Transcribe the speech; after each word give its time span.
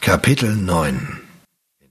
Kapitel 0.00 0.56
9 0.56 1.20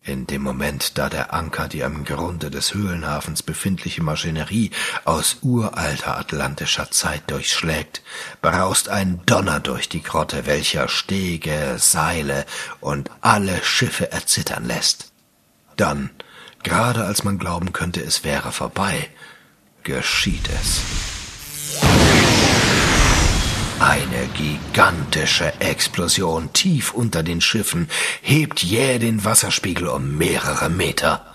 In 0.01 0.25
dem 0.25 0.41
Moment, 0.41 0.97
da 0.97 1.09
der 1.09 1.31
Anker 1.31 1.67
die 1.67 1.83
am 1.83 2.05
Grunde 2.05 2.49
des 2.49 2.73
Höhlenhafens 2.73 3.43
befindliche 3.43 4.01
Maschinerie 4.01 4.71
aus 5.05 5.37
uralter 5.43 6.17
atlantischer 6.17 6.89
Zeit 6.89 7.29
durchschlägt, 7.29 8.01
braust 8.41 8.89
ein 8.89 9.21
Donner 9.27 9.59
durch 9.59 9.89
die 9.89 10.01
Grotte, 10.01 10.47
welcher 10.47 10.87
Stege, 10.87 11.75
Seile 11.77 12.47
und 12.81 13.11
alle 13.21 13.63
Schiffe 13.63 14.11
erzittern 14.11 14.65
lässt. 14.65 15.11
Dann, 15.77 16.09
gerade 16.63 17.05
als 17.05 17.23
man 17.23 17.37
glauben 17.37 17.73
könnte, 17.73 18.01
es 18.01 18.23
wäre 18.23 18.51
vorbei, 18.51 19.07
geschieht 19.83 20.49
es. 20.49 20.81
Eine 23.79 24.27
gigantische 24.33 25.53
Explosion 25.61 26.51
tief 26.51 26.93
unter 26.93 27.23
den 27.23 27.39
Schiffen 27.39 27.87
hebt 28.21 28.61
jäh 28.61 28.99
den 28.99 29.23
Wasserspiegel 29.23 29.87
um 29.87 30.17
mehrere 30.17 30.69
Meter. 30.69 31.25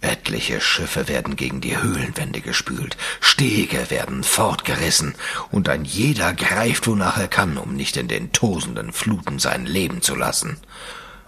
Etliche 0.00 0.60
Schiffe 0.60 1.06
werden 1.06 1.36
gegen 1.36 1.60
die 1.60 1.80
Höhlenwände 1.80 2.40
gespült, 2.40 2.96
Stege 3.20 3.90
werden 3.90 4.24
fortgerissen, 4.24 5.14
und 5.52 5.68
ein 5.68 5.84
jeder 5.84 6.32
greift, 6.34 6.88
wonach 6.88 7.16
er 7.16 7.28
kann, 7.28 7.56
um 7.58 7.76
nicht 7.76 7.96
in 7.96 8.08
den 8.08 8.32
tosenden 8.32 8.92
Fluten 8.92 9.38
sein 9.38 9.64
Leben 9.64 10.02
zu 10.02 10.16
lassen. 10.16 10.58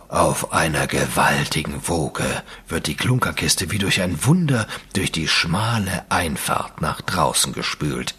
Auf 0.09 0.53
einer 0.53 0.89
gewaltigen 0.89 1.87
Woge 1.87 2.43
wird 2.67 2.89
die 2.89 2.97
Klunkerkiste 2.97 3.71
wie 3.71 3.79
durch 3.79 4.03
ein 4.03 4.25
Wunder 4.25 4.67
durch 4.95 5.13
die 5.13 5.29
schmale 5.29 6.05
Einfahrt 6.11 6.81
nach 6.81 7.01
draußen 7.03 7.53
gespült. 7.53 8.17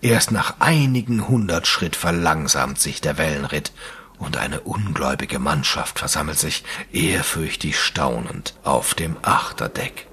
Erst 0.00 0.30
nach 0.30 0.56
einigen 0.60 1.28
hundert 1.28 1.66
Schritt 1.66 1.96
verlangsamt 1.96 2.80
sich 2.80 3.00
der 3.00 3.18
Wellenritt, 3.18 3.72
und 4.18 4.36
eine 4.36 4.60
ungläubige 4.60 5.38
Mannschaft 5.38 5.98
versammelt 5.98 6.38
sich 6.38 6.64
ehrfürchtig 6.92 7.78
staunend 7.78 8.54
auf 8.64 8.94
dem 8.94 9.16
Achterdeck. 9.22 10.06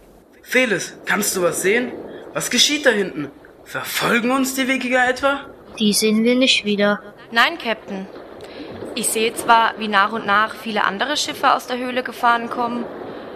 Felis, 0.44 0.94
kannst 1.06 1.36
du 1.36 1.42
was 1.42 1.62
sehen? 1.64 1.92
Was 2.34 2.52
geschieht 2.52 2.86
da 2.86 2.92
hinten? 2.92 3.32
Verfolgen 3.64 4.30
uns 4.30 4.54
die 4.54 4.68
Wikinger 4.68 5.10
etwa? 5.10 5.40
Die 5.80 5.94
sehen 5.94 6.24
wir 6.24 6.36
nicht 6.36 6.66
wieder. 6.66 7.02
Nein, 7.32 7.58
Captain. 7.58 8.06
Ich 8.94 9.10
sehe 9.10 9.34
zwar, 9.34 9.74
wie 9.80 9.88
nach 9.88 10.12
und 10.12 10.26
nach 10.26 10.56
viele 10.56 10.84
andere 10.84 11.18
Schiffe 11.18 11.54
aus 11.54 11.68
der 11.68 11.78
Höhle 11.78 12.04
gefahren 12.04 12.50
kommen. 12.50 12.86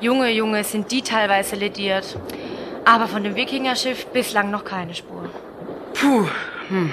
Junge, 0.02 0.32
Junge, 0.32 0.64
sind 0.64 0.92
die 0.92 1.02
teilweise 1.02 1.56
lediert. 1.56 2.18
Aber 2.86 3.08
von 3.08 3.24
dem 3.24 3.36
Wikingerschiff 3.36 4.06
bislang 4.08 4.52
noch 4.52 4.66
keine 4.66 4.96
Spur. 4.96 5.30
Puh, 6.00 6.28
hm. 6.70 6.92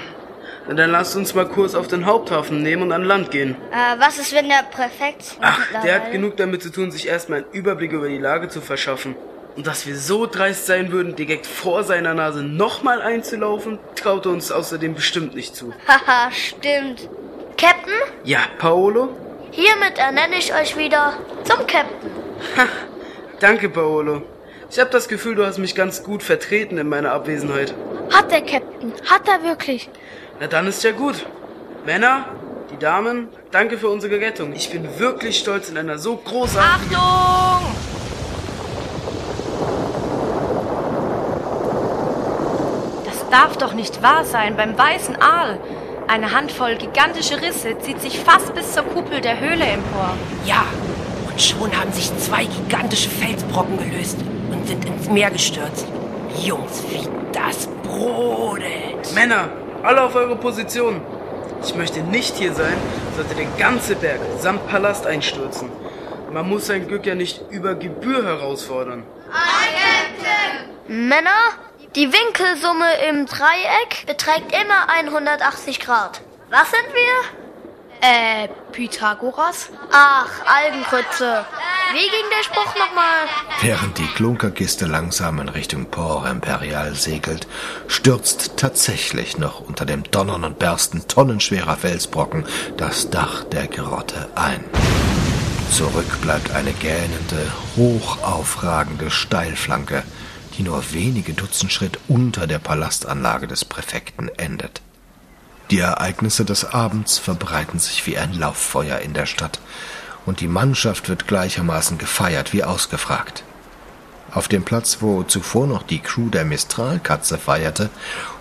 Na, 0.68 0.74
dann 0.74 0.90
lasst 0.90 1.14
uns 1.16 1.34
mal 1.34 1.46
Kurs 1.48 1.74
auf 1.74 1.86
den 1.86 2.06
Haupthafen 2.06 2.62
nehmen 2.62 2.82
und 2.82 2.92
an 2.92 3.04
Land 3.04 3.30
gehen. 3.30 3.56
Äh, 3.70 4.00
was 4.00 4.18
ist, 4.18 4.34
wenn 4.34 4.48
der 4.48 4.64
Präfekt... 4.70 5.36
Ach, 5.40 5.60
der 5.84 5.94
hat 5.94 6.12
genug 6.12 6.36
damit 6.36 6.62
zu 6.62 6.70
tun, 6.72 6.90
sich 6.90 7.06
erstmal 7.06 7.40
einen 7.44 7.52
Überblick 7.52 7.92
über 7.92 8.08
die 8.08 8.18
Lage 8.18 8.48
zu 8.48 8.60
verschaffen. 8.60 9.14
Und 9.56 9.66
dass 9.66 9.86
wir 9.86 9.96
so 9.96 10.26
dreist 10.26 10.66
sein 10.66 10.90
würden, 10.92 11.14
direkt 11.16 11.46
vor 11.46 11.84
seiner 11.84 12.14
Nase 12.14 12.42
nochmal 12.42 13.00
einzulaufen, 13.00 13.78
traut 13.94 14.26
uns 14.26 14.50
außerdem 14.50 14.94
bestimmt 14.94 15.34
nicht 15.34 15.54
zu. 15.54 15.72
Haha, 15.88 16.30
stimmt. 16.32 17.08
Captain, 17.56 17.94
Ja, 18.24 18.40
Paolo? 18.58 19.16
hiermit 19.52 19.98
ernenne 19.98 20.36
ich 20.36 20.52
euch 20.52 20.76
wieder 20.76 21.14
zum 21.44 21.58
Captain. 21.66 22.10
Danke, 23.40 23.68
Paolo. 23.70 24.22
Ich 24.70 24.78
habe 24.78 24.90
das 24.90 25.08
Gefühl, 25.08 25.36
du 25.36 25.46
hast 25.46 25.58
mich 25.58 25.74
ganz 25.74 26.02
gut 26.02 26.22
vertreten 26.22 26.76
in 26.76 26.88
meiner 26.88 27.12
Abwesenheit. 27.12 27.72
Hat 28.10 28.30
der 28.30 28.40
Captain, 28.42 28.92
hat 29.08 29.28
er 29.28 29.42
wirklich. 29.42 29.88
Na 30.40 30.46
dann 30.46 30.66
ist 30.66 30.82
ja 30.84 30.92
gut. 30.92 31.26
Männer, 31.84 32.26
die 32.72 32.78
Damen, 32.78 33.28
danke 33.50 33.78
für 33.78 33.88
unsere 33.88 34.20
Rettung. 34.20 34.52
Ich 34.52 34.70
bin 34.70 34.98
wirklich 34.98 35.38
stolz, 35.38 35.68
in 35.68 35.78
einer 35.78 35.98
so 35.98 36.16
großartigen... 36.16 36.96
Achtung! 36.96 37.74
Das 43.04 43.30
darf 43.30 43.56
doch 43.56 43.72
nicht 43.72 44.02
wahr 44.02 44.24
sein. 44.24 44.56
Beim 44.56 44.76
weißen 44.76 45.16
Aal. 45.20 45.58
Eine 46.08 46.32
Handvoll 46.32 46.76
gigantische 46.76 47.40
Risse 47.40 47.78
zieht 47.80 48.00
sich 48.00 48.20
fast 48.20 48.54
bis 48.54 48.72
zur 48.72 48.84
Kuppel 48.84 49.20
der 49.20 49.40
Höhle 49.40 49.64
empor. 49.64 50.14
Ja, 50.44 50.64
und 51.28 51.40
schon 51.40 51.76
haben 51.76 51.92
sich 51.92 52.16
zwei 52.18 52.44
gigantische 52.44 53.10
Felsbrocken 53.10 53.76
gelöst 53.78 54.18
und 54.52 54.66
sind 54.68 54.84
ins 54.84 55.08
Meer 55.08 55.30
gestürzt. 55.30 55.86
Jungs, 56.42 56.82
wie 56.88 57.08
das 57.32 57.68
brodelt. 57.82 59.14
Männer, 59.14 59.48
alle 59.82 60.02
auf 60.02 60.14
eure 60.14 60.36
Position. 60.36 61.00
Ich 61.62 61.74
möchte 61.74 62.00
nicht 62.00 62.36
hier 62.36 62.52
sein, 62.52 62.76
sollte 63.16 63.34
der 63.34 63.46
ganze 63.58 63.96
Berg 63.96 64.20
samt 64.38 64.66
Palast 64.68 65.06
einstürzen. 65.06 65.70
Man 66.32 66.48
muss 66.48 66.66
sein 66.66 66.86
Glück 66.86 67.06
ja 67.06 67.14
nicht 67.14 67.42
über 67.50 67.74
Gebühr 67.74 68.24
herausfordern. 68.24 69.04
Männer, 70.88 71.30
die 71.94 72.12
Winkelsumme 72.12 72.86
im 73.08 73.26
Dreieck 73.26 74.06
beträgt 74.06 74.52
immer 74.52 74.88
180 74.88 75.80
Grad. 75.80 76.20
Was 76.50 76.70
sind 76.70 76.86
wir? 76.92 77.45
Äh, 78.00 78.48
Pythagoras? 78.72 79.70
Ach, 79.92 80.28
Algenkrütze. 80.46 81.44
Wie 81.92 82.10
ging 82.10 82.28
der 82.36 82.42
Spruch 82.42 82.74
nochmal? 82.74 83.26
Während 83.60 83.98
die 83.98 84.06
Klunkerkiste 84.06 84.86
langsam 84.86 85.38
in 85.38 85.48
Richtung 85.48 85.86
Port 85.86 86.28
Imperial 86.28 86.94
segelt, 86.94 87.46
stürzt 87.86 88.56
tatsächlich 88.56 89.38
noch 89.38 89.60
unter 89.60 89.86
dem 89.86 90.02
Donnern 90.02 90.44
und 90.44 90.58
Bersten 90.58 91.06
tonnenschwerer 91.06 91.76
Felsbrocken 91.76 92.44
das 92.76 93.10
Dach 93.10 93.44
der 93.44 93.68
Grotte 93.68 94.28
ein. 94.34 94.64
Zurück 95.70 96.20
bleibt 96.22 96.50
eine 96.50 96.72
gähnende, 96.72 97.52
hoch 97.76 98.22
aufragende 98.22 99.10
Steilflanke, 99.10 100.02
die 100.56 100.62
nur 100.62 100.92
wenige 100.92 101.34
Dutzend 101.34 101.72
Schritt 101.72 101.98
unter 102.08 102.46
der 102.46 102.58
Palastanlage 102.58 103.46
des 103.46 103.64
Präfekten 103.64 104.28
endet. 104.38 104.80
Die 105.70 105.80
Ereignisse 105.80 106.44
des 106.44 106.64
Abends 106.64 107.18
verbreiten 107.18 107.80
sich 107.80 108.06
wie 108.06 108.16
ein 108.16 108.32
Lauffeuer 108.32 108.98
in 108.98 109.14
der 109.14 109.26
Stadt, 109.26 109.58
und 110.24 110.40
die 110.40 110.48
Mannschaft 110.48 111.08
wird 111.08 111.26
gleichermaßen 111.26 111.98
gefeiert 111.98 112.52
wie 112.52 112.62
ausgefragt. 112.62 113.42
Auf 114.32 114.48
dem 114.48 114.64
Platz, 114.64 114.98
wo 115.00 115.22
zuvor 115.22 115.66
noch 115.66 115.82
die 115.82 116.00
Crew 116.00 116.28
der 116.28 116.44
Mistralkatze 116.44 117.38
feierte, 117.38 117.90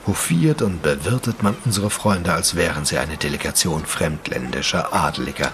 hofiert 0.05 0.61
und 0.61 0.83
bewirtet 0.83 1.41
man 1.41 1.55
unsere 1.65 1.89
Freunde, 1.89 2.33
als 2.33 2.55
wären 2.55 2.85
sie 2.85 2.97
eine 2.97 3.17
Delegation 3.17 3.85
fremdländischer 3.85 4.93
Adeliger. 4.93 5.51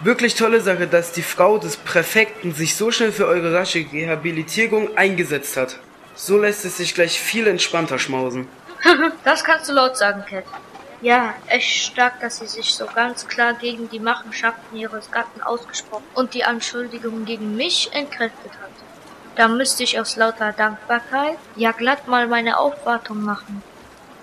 Wirklich 0.00 0.34
tolle 0.34 0.60
Sache, 0.60 0.86
dass 0.86 1.12
die 1.12 1.22
Frau 1.22 1.58
des 1.58 1.76
Präfekten 1.76 2.54
sich 2.54 2.76
so 2.76 2.90
schnell 2.90 3.12
für 3.12 3.26
eure 3.26 3.54
rasche 3.54 3.86
Rehabilitierung 3.92 4.96
eingesetzt 4.96 5.56
hat. 5.56 5.78
So 6.14 6.38
lässt 6.38 6.64
es 6.64 6.76
sich 6.76 6.94
gleich 6.94 7.18
viel 7.18 7.46
entspannter 7.46 7.98
schmausen. 7.98 8.48
Das 9.24 9.44
kannst 9.44 9.68
du 9.68 9.72
laut 9.72 9.96
sagen, 9.96 10.24
Cat. 10.28 10.44
Ja, 11.00 11.34
echt 11.46 11.86
stark, 11.86 12.20
dass 12.20 12.38
sie 12.38 12.48
sich 12.48 12.74
so 12.74 12.86
ganz 12.86 13.26
klar 13.28 13.54
gegen 13.54 13.88
die 13.88 14.00
Machenschaften 14.00 14.76
ihres 14.76 15.10
Gatten 15.10 15.42
ausgesprochen 15.42 16.04
und 16.14 16.34
die 16.34 16.44
Anschuldigungen 16.44 17.24
gegen 17.24 17.56
mich 17.56 17.92
entkräftet 17.92 18.52
hat. 18.60 18.70
Da 19.36 19.46
müsste 19.46 19.84
ich 19.84 20.00
aus 20.00 20.16
lauter 20.16 20.52
Dankbarkeit 20.52 21.38
ja 21.54 21.70
glatt 21.70 22.08
mal 22.08 22.26
meine 22.26 22.58
Aufwartung 22.58 23.22
machen. 23.22 23.62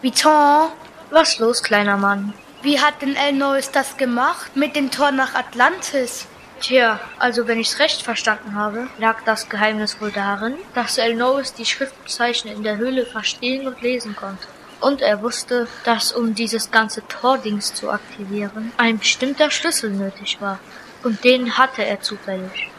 Viton, 0.01 0.69
Was 1.09 1.39
los, 1.39 1.63
kleiner 1.63 1.95
Mann? 1.95 2.33
wie 2.65 2.81
hat 2.81 3.01
denn 3.01 3.15
Elnois 3.15 3.69
das 3.71 3.95
gemacht 3.95 4.55
mit 4.55 4.75
dem 4.75 4.89
Tor 4.89 5.11
nach 5.11 5.35
Atlantis? 5.35 6.27
Tja, 6.61 6.99
also 7.19 7.47
wenn 7.47 7.59
ich's 7.59 7.79
recht 7.79 8.01
verstanden 8.01 8.55
habe, 8.55 8.87
lag 8.97 9.21
das 9.25 9.49
Geheimnis 9.49 9.99
wohl 9.99 10.11
darin, 10.11 10.55
dass 10.73 10.97
Elnois 10.97 11.53
die 11.57 11.65
Schriftzeichen 11.65 12.49
in 12.49 12.63
der 12.63 12.77
Höhle 12.77 13.05
verstehen 13.05 13.67
und 13.67 13.81
lesen 13.81 14.15
konnte. 14.15 14.47
Und 14.79 15.01
er 15.01 15.21
wusste, 15.21 15.67
dass 15.83 16.11
um 16.11 16.35
dieses 16.35 16.71
ganze 16.71 17.07
Tordings 17.07 17.73
zu 17.73 17.89
aktivieren, 17.89 18.71
ein 18.77 18.99
bestimmter 18.99 19.51
Schlüssel 19.51 19.91
nötig 19.91 20.41
war. 20.41 20.59
Und 21.03 21.23
den 21.23 21.57
hatte 21.57 21.83
er 21.83 22.01
zufällig. 22.01 22.71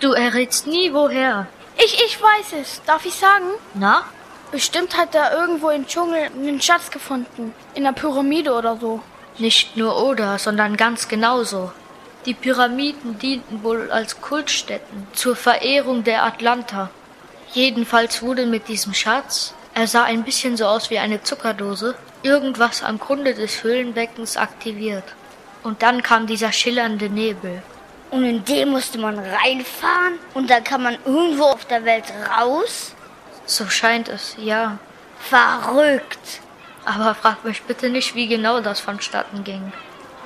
Du 0.00 0.12
errätst 0.12 0.66
nie 0.66 0.92
woher. 0.92 1.46
Ich, 1.76 2.02
ich 2.04 2.20
weiß 2.20 2.60
es. 2.60 2.82
Darf 2.86 3.04
ich 3.04 3.14
sagen? 3.14 3.46
Na? 3.74 4.02
Bestimmt 4.50 4.96
hat 4.96 5.14
er 5.14 5.38
irgendwo 5.38 5.68
im 5.70 5.86
Dschungel 5.86 6.30
einen 6.34 6.60
Schatz 6.62 6.90
gefunden. 6.90 7.52
In 7.74 7.86
einer 7.86 7.94
Pyramide 7.94 8.52
oder 8.52 8.76
so. 8.76 9.02
Nicht 9.38 9.76
nur 9.76 10.02
oder, 10.02 10.38
sondern 10.38 10.76
ganz 10.76 11.08
genauso. 11.08 11.72
Die 12.28 12.34
Pyramiden 12.34 13.18
dienten 13.18 13.62
wohl 13.62 13.90
als 13.90 14.20
Kultstätten 14.20 15.06
zur 15.14 15.34
Verehrung 15.34 16.04
der 16.04 16.24
Atlanter. 16.24 16.90
Jedenfalls 17.54 18.20
wurde 18.20 18.44
mit 18.44 18.68
diesem 18.68 18.92
Schatz, 18.92 19.54
er 19.72 19.86
sah 19.86 20.04
ein 20.04 20.24
bisschen 20.24 20.58
so 20.58 20.66
aus 20.66 20.90
wie 20.90 20.98
eine 20.98 21.22
Zuckerdose, 21.22 21.94
irgendwas 22.22 22.82
am 22.82 22.98
Grunde 22.98 23.32
des 23.32 23.64
Höhlenbeckens 23.64 24.36
aktiviert. 24.36 25.04
Und 25.62 25.80
dann 25.82 26.02
kam 26.02 26.26
dieser 26.26 26.52
schillernde 26.52 27.08
Nebel. 27.08 27.62
Und 28.10 28.24
in 28.24 28.44
den 28.44 28.68
musste 28.68 28.98
man 28.98 29.18
reinfahren 29.18 30.18
und 30.34 30.50
dann 30.50 30.64
kann 30.64 30.82
man 30.82 30.98
irgendwo 31.06 31.44
auf 31.44 31.64
der 31.64 31.86
Welt 31.86 32.12
raus? 32.38 32.94
So 33.46 33.70
scheint 33.70 34.10
es, 34.10 34.36
ja. 34.36 34.76
Verrückt. 35.18 36.42
Aber 36.84 37.14
frag 37.14 37.42
mich 37.46 37.62
bitte 37.62 37.88
nicht, 37.88 38.14
wie 38.14 38.28
genau 38.28 38.60
das 38.60 38.80
vonstatten 38.80 39.44
ging. 39.44 39.72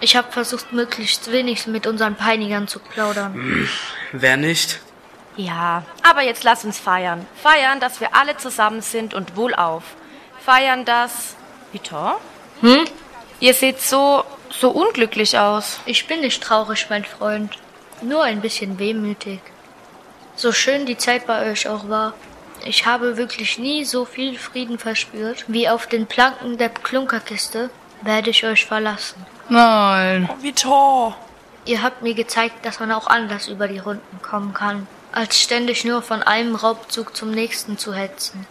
Ich 0.03 0.17
habe 0.17 0.33
versucht, 0.33 0.73
möglichst 0.73 1.31
wenig 1.31 1.69
mit 1.69 1.87
unseren 1.87 2.17
Peinigern 2.17 2.67
zu 2.67 2.81
plaudern. 2.81 3.69
Wer 4.11 4.37
nicht? 4.37 4.81
Ja, 5.37 5.85
aber 6.03 6.23
jetzt 6.23 6.43
lass 6.43 6.65
uns 6.65 6.81
feiern. 6.81 7.25
Feiern, 7.41 7.79
dass 7.79 8.01
wir 8.01 8.13
alle 8.13 8.37
zusammen 8.37 8.83
sind 8.83 9.15
und 9.15 9.37
wohlauf. 9.37 9.85
Feiern, 10.45 10.85
dass... 10.85 11.37
Bitte? 11.71 12.17
Hm? 12.63 12.85
Ihr 13.39 13.55
seht 13.55 13.81
so, 13.81 14.25
so 14.51 14.71
unglücklich 14.71 15.39
aus. 15.39 15.79
Ich 15.87 16.09
bin 16.09 16.21
nicht 16.21 16.43
traurig, 16.43 16.89
mein 16.91 17.05
Freund. 17.05 17.57
Nur 18.03 18.25
ein 18.25 18.41
bisschen 18.41 18.81
wehmütig. 18.81 19.39
So 20.35 20.51
schön 20.51 20.85
die 20.85 20.99
Zeit 20.99 21.29
bei 21.29 21.49
euch 21.49 21.69
auch 21.69 21.89
war. 21.89 22.15
Ich 22.65 22.87
habe 22.87 23.17
wirklich 23.17 23.57
nie 23.57 23.85
so 23.85 24.05
viel 24.05 24.37
Frieden 24.37 24.81
verspürt, 24.81 25.45
wie 25.47 25.69
auf 25.69 25.87
den 25.87 26.09
Planken 26.09 26.59
der 26.59 26.71
Klunkerkiste 26.71 27.71
werde 28.03 28.31
ich 28.31 28.45
euch 28.45 28.67
verlassen. 28.67 29.25
Nein. 29.53 30.31
Oh, 30.33 30.43
Vitor. 30.43 31.15
Ihr 31.67 31.83
habt 31.83 32.01
mir 32.01 32.15
gezeigt, 32.15 32.65
dass 32.65 32.81
man 32.81 32.91
auch 32.91 33.07
anders 33.07 33.49
über 33.49 33.69
die 33.69 33.79
Runden 33.79 34.23
kommen 34.23 34.55
kann, 34.55 34.87
als 35.13 35.39
ständig 35.39 35.85
nur 35.85 36.01
von 36.01 36.23
einem 36.23 36.57
Raubzug 36.57 37.15
zum 37.15 37.31
nächsten 37.31 37.77
zu 37.77 37.93
hetzen. 37.93 38.47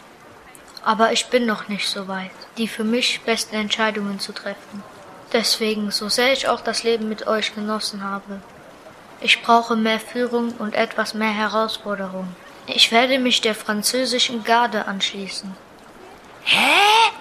Aber 0.86 1.12
ich 1.12 1.26
bin 1.26 1.48
noch 1.48 1.68
nicht 1.68 1.90
so 1.90 2.08
weit, 2.08 2.30
die 2.58 2.68
für 2.68 2.84
mich 2.84 3.22
besten 3.22 3.56
Entscheidungen 3.56 4.20
zu 4.20 4.32
treffen. 4.32 4.84
Deswegen, 5.34 5.90
so 5.90 6.08
sehr 6.08 6.34
ich 6.34 6.48
auch 6.48 6.62
das 6.62 6.84
Leben 6.84 7.10
mit 7.10 7.26
euch 7.26 7.56
genossen 7.56 8.04
habe, 8.04 8.40
ich 9.22 9.42
brauche 9.42 9.76
mehr 9.76 10.00
Führung 10.00 10.52
und 10.60 10.76
etwas 10.76 11.16
mehr 11.16 11.34
Herausforderung. 11.34 12.28
Ich 12.68 12.92
werde 12.92 13.18
mich 13.18 13.42
der 13.42 13.56
französischen 13.56 14.44
Garde 14.44 14.86
anschließen. 14.86 15.56
Hä? 16.44 17.12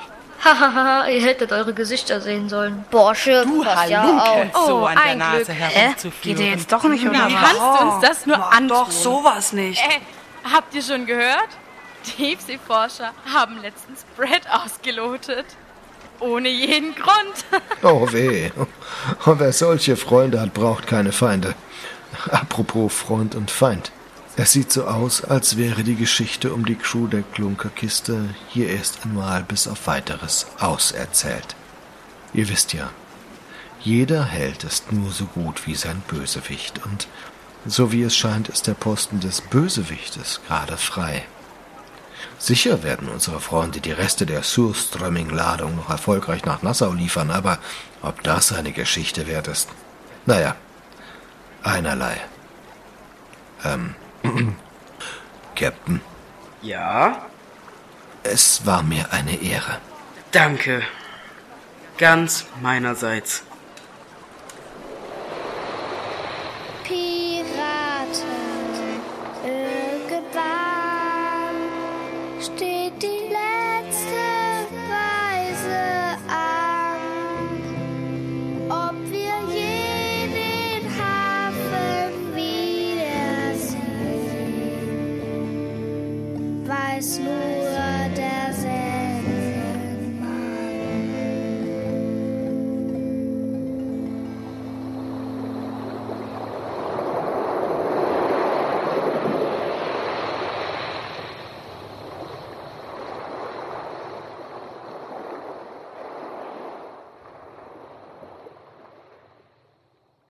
Hahaha, 0.44 1.06
ihr 1.10 1.22
hättet 1.22 1.52
eure 1.52 1.74
Gesichter 1.74 2.20
sehen 2.20 2.48
sollen. 2.48 2.84
Borsche, 2.90 3.44
Du 3.44 3.62
pass 3.64 3.88
ja 3.88 4.02
auf. 4.04 4.66
so 4.66 4.74
Oh, 4.82 4.84
an 4.86 4.94
der 4.96 5.04
ein 5.04 5.18
Nase 5.18 5.44
Glück. 5.44 5.56
herumzuführen. 5.58 6.36
Geht 6.36 6.38
ihr 6.46 6.50
jetzt 6.52 6.72
doch 6.72 6.82
nicht, 6.84 7.04
was? 7.04 7.12
wie 7.12 7.34
Kannst 7.34 7.54
du 7.54 7.84
du 7.84 7.90
uns 7.94 8.08
das 8.08 8.26
nur 8.26 8.38
Mach 8.38 8.50
antun? 8.52 8.68
doch 8.68 8.90
sowas 8.90 9.52
nicht. 9.52 9.80
Äh, 9.82 10.00
habt 10.54 10.74
ihr 10.74 10.82
schon 10.82 11.06
gehört? 11.06 11.48
Tiefseeforscher 12.16 13.12
haben 13.32 13.60
letztens 13.62 14.04
Brett 14.16 14.42
ausgelotet. 14.50 15.44
Ohne 16.20 16.48
jeden 16.48 16.94
Grund. 16.94 17.44
Oh 17.82 18.10
weh. 18.12 18.50
Und 19.24 19.40
wer 19.40 19.52
solche 19.52 19.96
Freunde 19.96 20.38
hat, 20.40 20.52
braucht 20.52 20.86
keine 20.86 21.12
Feinde. 21.12 21.54
Apropos 22.30 22.92
Freund 22.92 23.34
und 23.34 23.50
Feind. 23.50 23.90
Es 24.42 24.52
sieht 24.52 24.72
so 24.72 24.86
aus, 24.86 25.22
als 25.22 25.58
wäre 25.58 25.84
die 25.84 25.96
Geschichte 25.96 26.54
um 26.54 26.64
die 26.64 26.74
Crew 26.74 27.08
der 27.08 27.20
Klunkerkiste 27.20 28.34
hier 28.48 28.70
erst 28.70 29.04
einmal 29.04 29.42
bis 29.42 29.68
auf 29.68 29.86
weiteres 29.86 30.46
auserzählt. 30.58 31.54
Ihr 32.32 32.48
wisst 32.48 32.72
ja, 32.72 32.88
jeder 33.82 34.24
Held 34.24 34.64
ist 34.64 34.92
nur 34.92 35.10
so 35.10 35.26
gut 35.26 35.66
wie 35.66 35.74
sein 35.74 36.00
Bösewicht 36.08 36.80
und 36.86 37.06
so 37.66 37.92
wie 37.92 38.02
es 38.02 38.16
scheint, 38.16 38.48
ist 38.48 38.66
der 38.66 38.72
Posten 38.72 39.20
des 39.20 39.42
Bösewichtes 39.42 40.40
gerade 40.46 40.78
frei. 40.78 41.26
Sicher 42.38 42.82
werden 42.82 43.10
unsere 43.10 43.42
Freunde 43.42 43.82
die 43.82 43.92
Reste 43.92 44.24
der 44.24 44.42
Surströmming-Ladung 44.42 45.76
noch 45.76 45.90
erfolgreich 45.90 46.46
nach 46.46 46.62
Nassau 46.62 46.94
liefern, 46.94 47.30
aber 47.30 47.58
ob 48.00 48.22
das 48.22 48.54
eine 48.54 48.72
Geschichte 48.72 49.26
wert 49.26 49.48
ist? 49.48 49.68
Naja, 50.24 50.56
einerlei. 51.62 52.16
Ähm, 53.66 53.94
Captain, 55.60 56.00
Ja? 56.62 57.26
es 58.22 58.64
war 58.64 58.82
mir 58.82 59.12
eine 59.12 59.42
Ehre. 59.42 59.76
Danke. 60.32 60.82
Ganz 61.98 62.46
meinerseits. 62.62 63.42
Christmas. 87.00 87.59